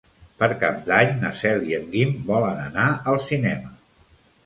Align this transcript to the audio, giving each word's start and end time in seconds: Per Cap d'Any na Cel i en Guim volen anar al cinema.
Per 0.37 0.47
Cap 0.63 0.79
d'Any 0.87 1.13
na 1.25 1.31
Cel 1.41 1.63
i 1.73 1.77
en 1.81 1.87
Guim 1.93 2.17
volen 2.33 2.65
anar 2.67 2.91
al 3.15 3.25
cinema. 3.31 3.75